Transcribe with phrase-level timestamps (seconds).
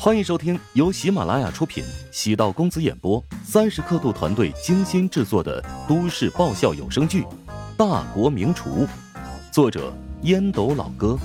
[0.00, 7.22] 欢迎收听由喜马拉雅出品、喜道公子演播、三十刻度团队精心制作的都市爆笑有声剧
[7.76, 8.86] 《大国名厨》，
[9.52, 9.92] 作者
[10.22, 11.18] 烟斗老哥，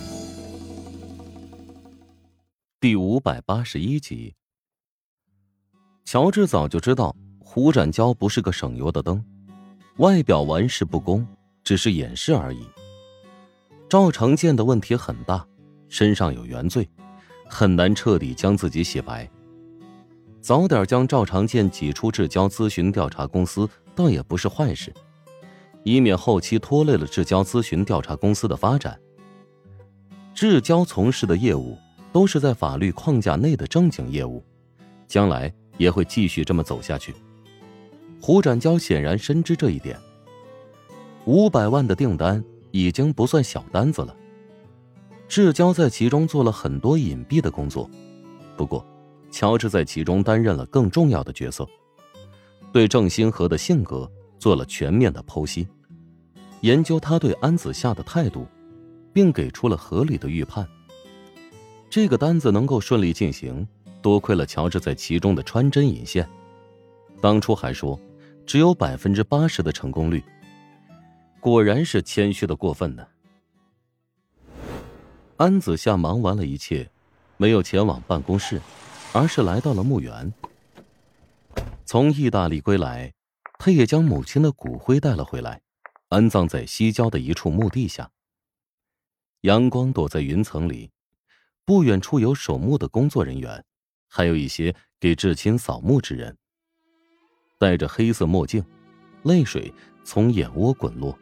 [2.80, 4.34] 第五百八十一集。
[6.04, 9.24] 乔治早就知道胡展娇不是个省油的灯，
[9.98, 11.26] 外表玩世不恭，
[11.64, 12.68] 只是掩饰而已。
[13.88, 15.46] 赵长健的问题很大，
[15.90, 16.90] 身上有原罪。
[17.54, 19.30] 很难彻底将自己洗白。
[20.42, 24.92] 早点将赵长健挤出至交咨询调查公司，倒也不是坏事，
[25.84, 29.00] 以免后期拖累了至交咨询调查公司的发展。
[30.34, 31.78] 至交从事的业务
[32.12, 34.44] 都是在法律框架内的正经业务，
[35.08, 37.14] 将来也会继续这么走下去。
[38.20, 39.98] 胡展娇显然深知这一点。
[41.26, 44.14] 五百万的订单已经不算小单子了。
[45.34, 47.90] 志交在其中做了很多隐蔽的工作，
[48.56, 48.86] 不过，
[49.32, 51.68] 乔治在其中担任了更重要的角色，
[52.72, 55.68] 对郑星河的性格做了全面的剖析，
[56.62, 58.46] 研究他对安子夏的态度，
[59.12, 60.70] 并给出了合理的预判。
[61.90, 63.68] 这个单子能够顺利进行，
[64.04, 66.30] 多亏了乔治在其中的穿针引线。
[67.20, 68.00] 当初还说
[68.46, 70.24] 只有百分之八十的成功率，
[71.40, 73.04] 果然是谦虚的过分呢。
[75.38, 76.90] 安子夏忙完了一切，
[77.38, 78.62] 没有前往办公室，
[79.14, 80.32] 而是来到了墓园。
[81.86, 83.12] 从意大利归来，
[83.58, 85.62] 他也将母亲的骨灰带了回来，
[86.10, 88.12] 安葬在西郊的一处墓地下。
[89.42, 90.92] 阳光躲在云层里，
[91.66, 93.66] 不远处有守墓的工作人员，
[94.08, 96.38] 还有一些给至亲扫墓之人。
[97.58, 98.64] 戴着黑色墨镜，
[99.24, 101.18] 泪水从眼窝滚落，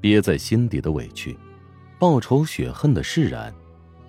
[0.00, 1.36] 憋在心底的委屈。
[2.04, 3.50] 报仇雪恨的释然，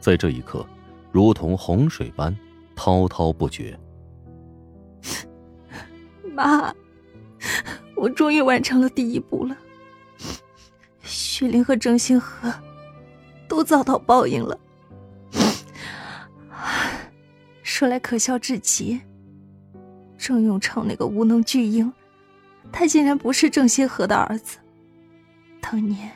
[0.01, 0.67] 在这一刻，
[1.13, 2.37] 如同洪水般
[2.75, 3.79] 滔滔不绝。
[6.33, 6.75] 妈，
[7.95, 9.55] 我终于完成了第一步了。
[11.03, 12.53] 雪玲和郑星河
[13.47, 14.59] 都遭到报应了。
[17.63, 18.99] 说来可笑至极，
[20.17, 21.93] 郑永昌那个无能巨婴，
[22.73, 24.57] 他竟然不是郑星河的儿子。
[25.61, 26.11] 当年。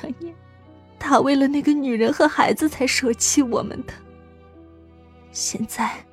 [0.00, 0.34] 当年，
[0.98, 3.92] 他为了那个女人和孩子才舍弃我们的。
[5.32, 6.04] 现在，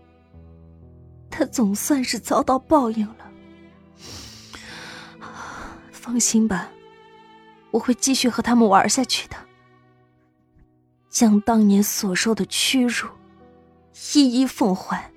[1.29, 3.31] 他总算是遭到报应了。
[5.91, 6.69] 放心吧，
[7.71, 9.35] 我会继续和他们玩下去的，
[11.09, 13.07] 将当年所受的屈辱
[14.13, 15.09] 一一奉还。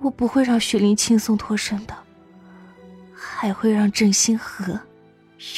[0.00, 1.96] 我不会让雪玲轻松脱身的，
[3.14, 4.80] 还会让郑星河。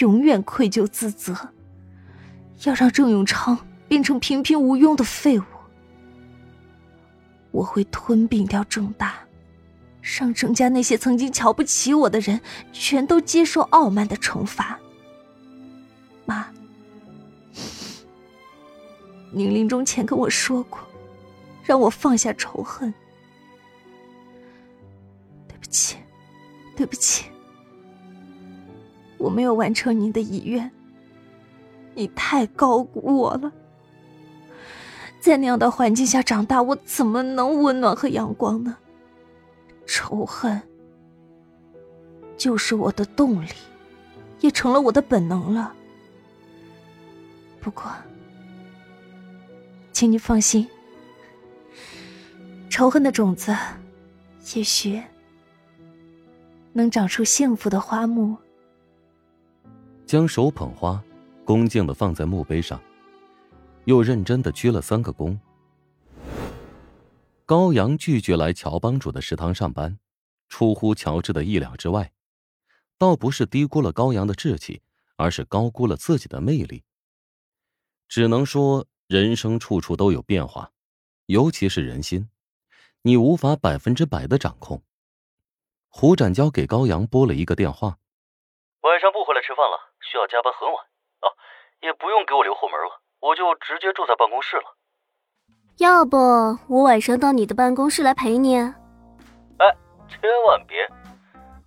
[0.01, 1.35] 永远愧疚自责，
[2.65, 3.59] 要让郑永昌
[3.89, 5.45] 变成平平无用的废物。
[7.51, 9.15] 我会吞并掉郑大，
[10.01, 12.41] 让郑家那些曾经瞧不起我的人
[12.73, 14.79] 全都接受傲慢的惩罚。
[16.27, 16.47] 妈，
[19.33, 20.79] 您临终前跟我说过，
[21.65, 22.95] 让我放下仇恨。
[25.49, 25.97] 对不起，
[26.77, 27.25] 对不起。
[29.21, 30.71] 我没有完成您的遗愿，
[31.95, 33.53] 你太高估我了。
[35.21, 38.75] 在那样的环境下长大，我怎么能温暖和阳光呢？
[39.87, 40.59] 仇恨
[42.39, 43.51] 就是我的动力，
[44.41, 45.75] 也成了我的本能了。
[47.61, 47.85] 不过，
[49.93, 50.67] 请你放心，
[52.71, 53.55] 仇恨的种子，
[54.55, 55.03] 也许
[56.73, 58.35] 能长出幸福的花木。
[60.11, 61.01] 将手捧花，
[61.45, 62.83] 恭敬的放在墓碑上，
[63.85, 65.39] 又认真的鞠了三个躬。
[67.47, 70.01] 高阳拒绝来乔帮主的食堂上班，
[70.49, 72.11] 出乎乔治的意料之外，
[72.99, 74.83] 倒不是低估了高阳的志气，
[75.15, 76.83] 而是高估了自己的魅力。
[78.09, 80.73] 只能说，人生处处都有变化，
[81.27, 82.29] 尤其是人心，
[83.03, 84.83] 你无法百分之百的掌控。
[85.89, 87.97] 胡展娇给高阳拨了一个电话，
[88.83, 89.79] 晚上不回来吃饭了。
[90.01, 90.77] 需要加班很晚
[91.21, 91.29] 啊，
[91.81, 94.77] 也不用给我留后门了，我就直接住在办公室了。
[95.79, 96.17] 要不
[96.69, 98.57] 我晚上到你的办公室来陪你？
[98.57, 99.77] 哎，
[100.09, 100.89] 千万别！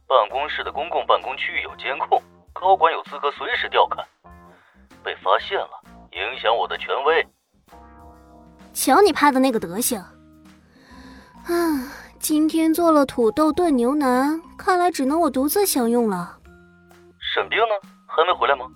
[0.08, 2.22] 办公室的公共办公区域有监控，
[2.54, 4.04] 高管有资格随时调看。
[5.04, 5.82] 被发现了，
[6.12, 7.28] 影响我的权威。
[8.74, 10.00] 瞧你怕的那个德行！
[10.00, 11.54] 啊，
[12.20, 16.40] 今天做了土豆炖牛腩，看来只能我独自享用了。
[17.34, 17.74] 沈冰呢？
[18.06, 18.68] 还没回来吗？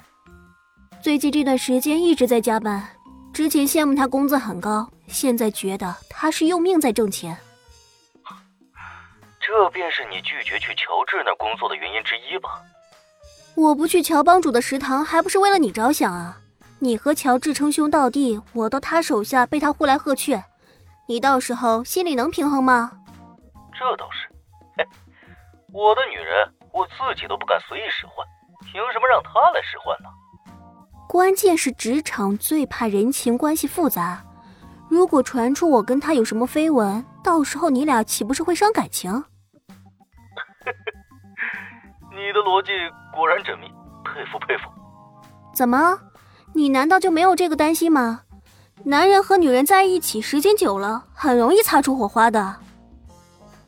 [1.00, 2.84] 最近这段时间一直在加班。
[3.32, 7.38] 之前羡慕他工资很高，现在觉得他是用命在挣钱。
[9.40, 12.60] 这便是你拒绝去乔治那工作的原因之一吧？
[13.56, 16.40] 我不去乔帮主的食堂，还不是为了你着想啊？
[16.80, 20.42] 你和乔治称兄道弟，我到他手下被他呼来喝去，
[21.08, 22.92] 你到时候心里能平衡吗？
[23.78, 24.28] 这倒是。
[24.76, 24.88] 嘿，
[25.72, 28.26] 我的女人，我自己都不敢随意使唤，
[28.78, 30.10] 凭什么让他来使唤呢？
[31.10, 34.24] 关键是职场最怕人情关系复杂，
[34.88, 39.12] 如果传出我跟他有什么绯闻，到时候你俩岂不是会伤感情？
[42.14, 42.72] 你的逻辑
[43.12, 43.66] 果然缜密，
[44.06, 44.70] 佩服佩服。
[45.56, 45.98] 怎么，
[46.54, 48.22] 你难道就没有这个担心吗？
[48.84, 52.58] 男人和女人在一起时间久了，很容易擦出火花的。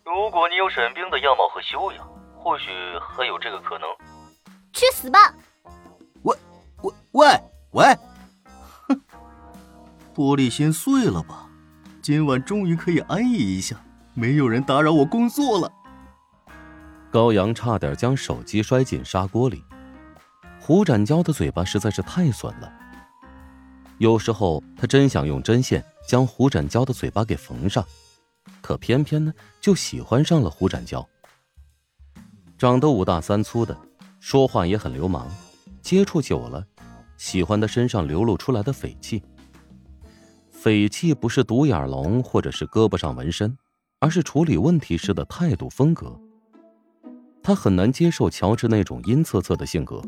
[0.05, 2.07] 如果你有沈冰的样貌和修养，
[2.37, 2.69] 或许
[2.99, 3.89] 还有这个可能。
[4.79, 5.35] 去死吧！
[6.23, 6.33] 喂
[6.83, 7.27] 喂喂
[7.71, 7.97] 喂！
[8.87, 9.01] 哼，
[10.15, 11.49] 玻璃心碎了吧？
[12.01, 13.75] 今晚终于可以安逸一下，
[14.13, 15.69] 没有人打扰我工作了。
[17.11, 19.61] 高阳差点将手机摔进砂锅里。
[20.61, 22.71] 胡展娇的嘴巴实在是太损了，
[23.97, 27.83] 有时候他真想用针线将胡展娇的嘴巴给缝上，
[28.61, 31.05] 可偏偏呢就喜欢上了胡展娇。
[32.57, 33.77] 长得五大三粗的，
[34.19, 35.27] 说话也很流氓，
[35.81, 36.65] 接触久了，
[37.17, 39.23] 喜欢他身上流露出来的匪气。
[40.51, 43.57] 匪气不是独眼龙或者是胳膊上纹身，
[43.99, 46.19] 而是处理问题时的态度风格。
[47.41, 50.01] 他很难接受乔治那种阴恻恻的性格，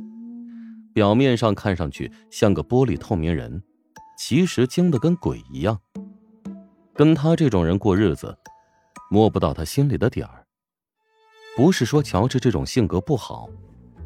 [0.93, 3.63] 表面上看上去像个玻璃透明人，
[4.17, 5.79] 其实精的跟鬼一样。
[6.93, 8.37] 跟他这种人过日子，
[9.09, 10.45] 摸不到他心里的点儿。
[11.55, 13.49] 不是说乔治这种性格不好，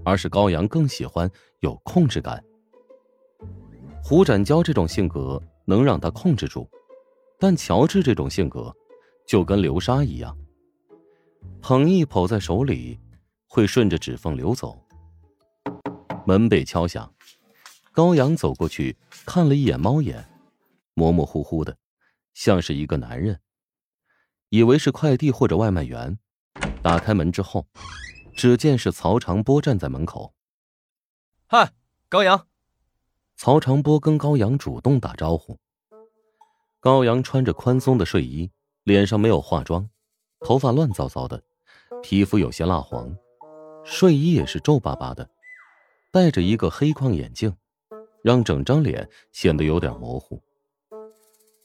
[0.05, 1.29] 而是高阳更喜欢
[1.59, 2.41] 有控制感。
[4.01, 6.69] 胡展娇这种性格能让他控制住，
[7.37, 8.73] 但乔治这种性格
[9.27, 10.37] 就跟流沙一样，
[11.59, 12.97] 捧一捧在手里。
[13.47, 14.77] 会顺着指缝流走。
[16.25, 17.09] 门被敲响，
[17.93, 20.27] 高阳走过去看了一眼猫眼，
[20.93, 21.77] 模模糊糊的，
[22.33, 23.39] 像是一个男人，
[24.49, 26.17] 以为是快递或者外卖员。
[26.81, 27.65] 打开门之后，
[28.35, 30.33] 只见是曹长波站在门口。
[31.47, 31.71] 嗨，
[32.09, 32.47] 高阳。
[33.37, 35.57] 曹长波跟高阳主动打招呼。
[36.79, 38.51] 高阳穿着宽松的睡衣，
[38.83, 39.89] 脸上没有化妆，
[40.41, 41.41] 头发乱糟糟的，
[42.03, 43.15] 皮肤有些蜡黄。
[43.83, 45.29] 睡衣也是皱巴巴的，
[46.11, 47.55] 戴着一个黑框眼镜，
[48.21, 50.41] 让整张脸显得有点模糊。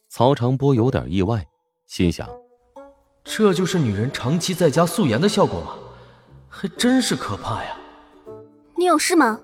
[0.09, 1.47] 曹长波有点意外，
[1.87, 2.29] 心想：
[3.25, 5.77] 这就是女人长期在家素颜的效果吗？
[6.51, 7.77] 还真是可怕呀！
[8.77, 9.41] 你有事吗？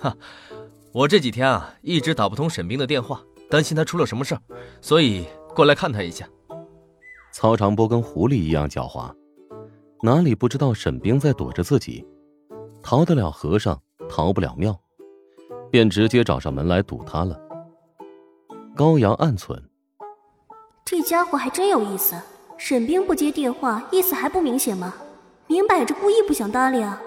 [0.00, 0.16] 哈，
[0.94, 4.40] 我这几天啊一直打不通沈冰的电话，担心他出了什么事儿，
[4.80, 6.26] 所以过来看他一下。
[7.32, 9.12] 曹长波跟狐狸一样狡猾。
[10.02, 12.06] 哪里不知道沈冰在躲着自己，
[12.82, 14.78] 逃得了和尚逃不了庙，
[15.70, 17.40] 便直接找上门来堵他了。
[18.76, 19.58] 高阳暗忖：
[20.84, 22.14] 这家伙还真有意思。
[22.56, 24.94] 沈冰不接电话，意思还不明显吗？
[25.46, 27.00] 明摆着故意不想搭理啊。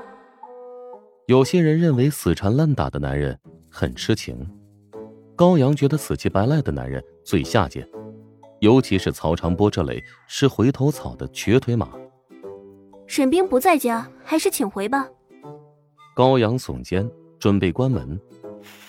[1.27, 3.37] 有些人认为死缠烂打的男人
[3.69, 4.47] 很痴情，
[5.35, 7.87] 高阳觉得死乞白赖的男人最下贱，
[8.59, 11.89] 尤其是曹长波这类吃回头草的瘸腿马。
[13.07, 15.07] 沈冰不在家，还是请回吧。
[16.15, 18.19] 高阳耸肩，准备关门。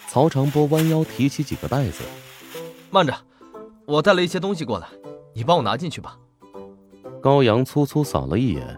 [0.09, 2.02] 曹长波弯腰提起几个袋子，
[2.90, 3.14] 慢着，
[3.87, 4.88] 我带了一些东西过来，
[5.35, 6.19] 你帮我拿进去吧。
[7.21, 8.76] 高阳粗粗扫了一眼，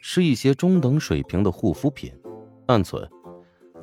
[0.00, 2.12] 是一些中等水平的护肤品，
[2.66, 3.08] 暗存：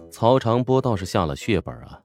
[0.09, 1.99] 曹长波倒是下了血本啊。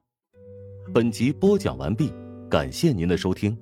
[0.92, 2.12] 本集播讲完毕，
[2.48, 3.56] 感谢您的收听。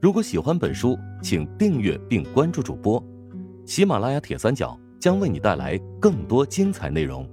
[0.00, 3.02] 如果喜欢本书，请订阅并关注主播。
[3.66, 4.78] 喜马拉雅铁三角。
[5.04, 7.28] 将为你带来更多精彩内容。